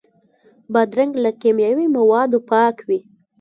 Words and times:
بادرنګ 0.73 1.13
له 1.23 1.29
کیمیاوي 1.41 1.87
موادو 1.97 2.39
پاک 2.49 2.75
وي. 2.87 2.99